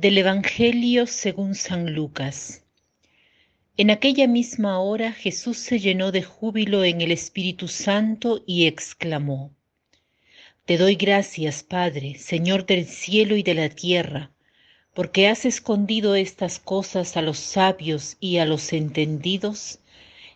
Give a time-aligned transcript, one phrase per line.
[0.00, 2.64] Del Evangelio según San Lucas.
[3.76, 9.54] En aquella misma hora Jesús se llenó de júbilo en el Espíritu Santo y exclamó,
[10.64, 14.30] Te doy gracias, Padre, Señor del cielo y de la tierra,
[14.94, 19.80] porque has escondido estas cosas a los sabios y a los entendidos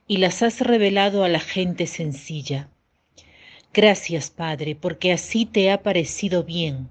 [0.06, 2.68] y las has revelado a la gente sencilla.
[3.72, 6.90] Gracias, Padre, porque así te ha parecido bien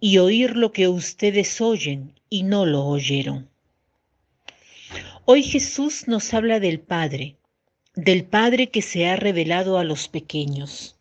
[0.00, 3.48] y oír lo que ustedes oyen y no lo oyeron.
[5.24, 7.36] Hoy Jesús nos habla del Padre,
[7.94, 10.96] del Padre que se ha revelado a los pequeños.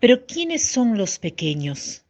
[0.00, 2.04] Pero ¿quiénes son los pequeños?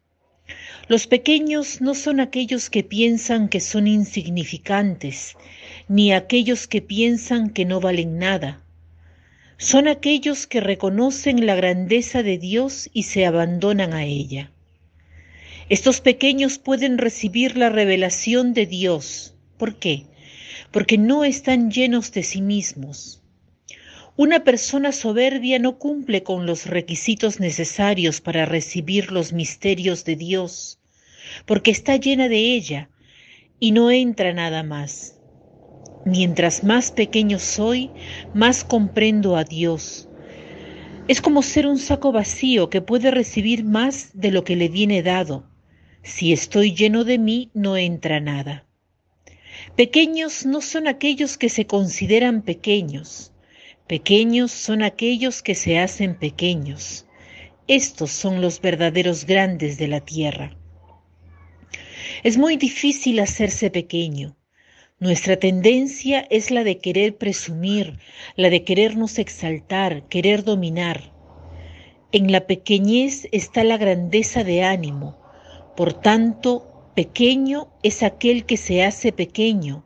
[0.87, 5.35] Los pequeños no son aquellos que piensan que son insignificantes,
[5.87, 8.63] ni aquellos que piensan que no valen nada.
[9.57, 14.51] Son aquellos que reconocen la grandeza de Dios y se abandonan a ella.
[15.69, 19.35] Estos pequeños pueden recibir la revelación de Dios.
[19.55, 20.07] ¿Por qué?
[20.71, 23.21] Porque no están llenos de sí mismos.
[24.17, 30.79] Una persona soberbia no cumple con los requisitos necesarios para recibir los misterios de Dios,
[31.45, 32.89] porque está llena de ella
[33.59, 35.19] y no entra nada más.
[36.03, 37.91] Mientras más pequeño soy,
[38.33, 40.09] más comprendo a Dios.
[41.07, 45.03] Es como ser un saco vacío que puede recibir más de lo que le viene
[45.03, 45.48] dado
[46.09, 48.65] si estoy lleno de mí, no entra nada.
[49.75, 53.31] Pequeños no son aquellos que se consideran pequeños.
[53.87, 57.05] Pequeños son aquellos que se hacen pequeños.
[57.67, 60.57] Estos son los verdaderos grandes de la tierra.
[62.23, 64.35] Es muy difícil hacerse pequeño.
[64.99, 67.99] Nuestra tendencia es la de querer presumir,
[68.35, 71.13] la de querernos exaltar, querer dominar.
[72.11, 75.18] En la pequeñez está la grandeza de ánimo,
[75.75, 79.85] por tanto, pequeño es aquel que se hace pequeño,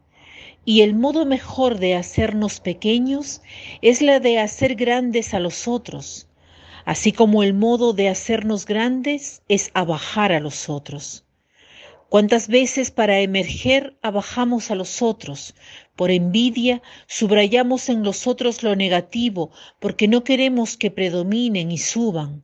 [0.65, 3.41] y el modo mejor de hacernos pequeños
[3.81, 6.27] es la de hacer grandes a los otros,
[6.85, 11.25] así como el modo de hacernos grandes es abajar a los otros.
[12.09, 15.55] ¿Cuántas veces para emerger abajamos a los otros?
[15.95, 19.49] Por envidia subrayamos en los otros lo negativo
[19.79, 22.43] porque no queremos que predominen y suban.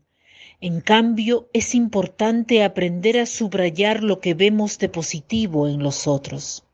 [0.61, 6.65] En cambio, es importante aprender a subrayar lo que vemos de positivo en los otros.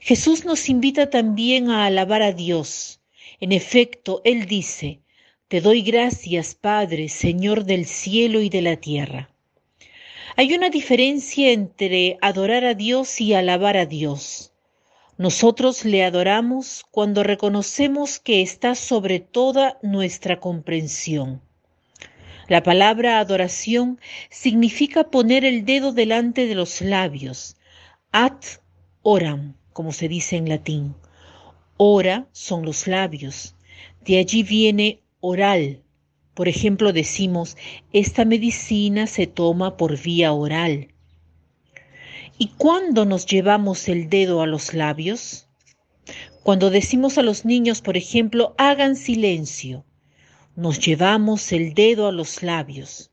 [0.00, 3.02] Jesús nos invita también a alabar a Dios.
[3.40, 5.00] En efecto, Él dice,
[5.48, 9.28] Te doy gracias, Padre, Señor del cielo y de la tierra.
[10.36, 14.54] Hay una diferencia entre adorar a Dios y alabar a Dios.
[15.18, 21.42] Nosotros le adoramos cuando reconocemos que está sobre toda nuestra comprensión.
[22.48, 27.56] La palabra adoración significa poner el dedo delante de los labios.
[28.10, 28.40] Ad
[29.02, 30.94] oram, como se dice en latín.
[31.76, 33.54] Ora son los labios.
[34.04, 35.82] De allí viene oral.
[36.34, 37.56] Por ejemplo, decimos,
[37.92, 40.88] esta medicina se toma por vía oral.
[42.38, 45.46] ¿Y cuándo nos llevamos el dedo a los labios?
[46.42, 49.84] Cuando decimos a los niños, por ejemplo, hagan silencio
[50.56, 53.10] nos llevamos el dedo a los labios.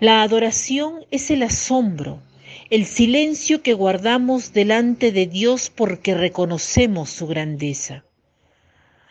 [0.00, 2.22] La adoración es el asombro,
[2.70, 8.04] el silencio que guardamos delante de Dios porque reconocemos su grandeza.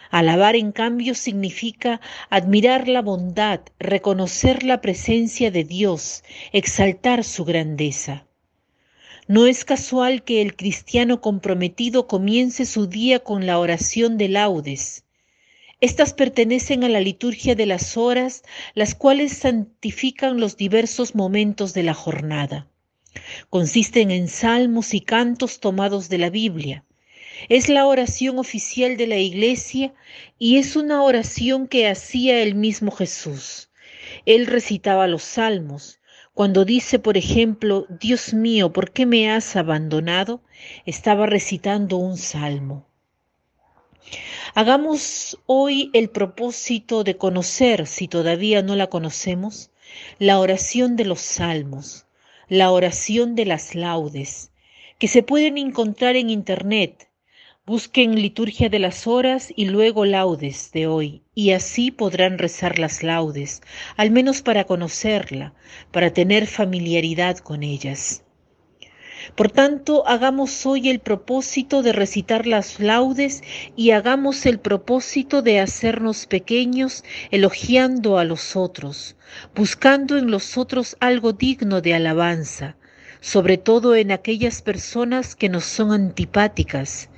[0.09, 8.27] Alabar, en cambio, significa admirar la bondad, reconocer la presencia de Dios, exaltar su grandeza.
[9.27, 15.03] No es casual que el cristiano comprometido comience su día con la oración de laudes,
[15.83, 18.43] estas pertenecen a la liturgia de las horas,
[18.73, 22.69] las cuales santifican los diversos momentos de la jornada.
[23.49, 26.85] Consisten en salmos y cantos tomados de la Biblia.
[27.49, 29.93] Es la oración oficial de la Iglesia
[30.39, 33.69] y es una oración que hacía el mismo Jesús.
[34.25, 35.99] Él recitaba los salmos.
[36.33, 40.41] Cuando dice, por ejemplo, Dios mío, ¿por qué me has abandonado?
[40.85, 42.87] Estaba recitando un salmo.
[44.55, 49.71] Hagamos hoy el propósito de conocer, si todavía no la conocemos,
[50.19, 52.05] la oración de los salmos,
[52.47, 54.51] la oración de las laudes,
[54.99, 57.09] que se pueden encontrar en Internet.
[57.65, 63.03] Busquen liturgia de las horas y luego laudes de hoy, y así podrán rezar las
[63.03, 63.61] laudes,
[63.95, 65.53] al menos para conocerla,
[65.91, 68.22] para tener familiaridad con ellas.
[69.35, 73.41] Por tanto, hagamos hoy el propósito de recitar las laudes
[73.75, 79.15] y hagamos el propósito de hacernos pequeños elogiando a los otros,
[79.55, 82.75] buscando en los otros algo digno de alabanza,
[83.21, 87.09] sobre todo en aquellas personas que nos son antipáticas,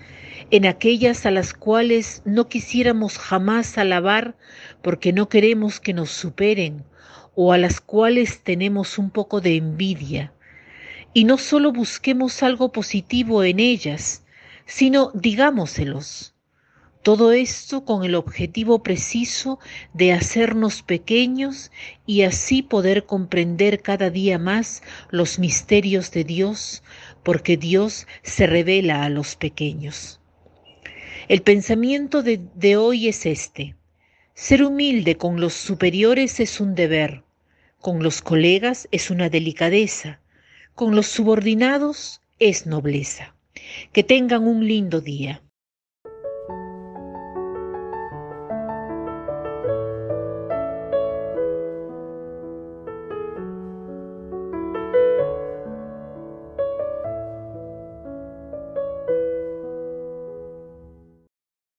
[0.51, 4.35] en aquellas a las cuales no quisiéramos jamás alabar
[4.83, 6.83] porque no queremos que nos superen
[7.33, 10.31] o a las cuales tenemos un poco de envidia
[11.15, 14.25] y no solo busquemos algo positivo en ellas,
[14.65, 16.35] sino digámoselos.
[17.03, 19.57] Todo esto con el objetivo preciso
[19.93, 21.71] de hacernos pequeños
[22.05, 26.83] y así poder comprender cada día más los misterios de Dios,
[27.23, 30.19] porque Dios se revela a los pequeños.
[31.29, 33.77] El pensamiento de, de hoy es este.
[34.33, 37.23] Ser humilde con los superiores es un deber,
[37.79, 40.19] con los colegas es una delicadeza,
[40.75, 43.33] con los subordinados es nobleza.
[43.93, 45.41] Que tengan un lindo día.